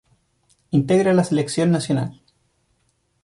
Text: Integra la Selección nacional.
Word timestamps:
Integra 0.71 1.13
la 1.13 1.23
Selección 1.23 1.69
nacional. 1.69 2.23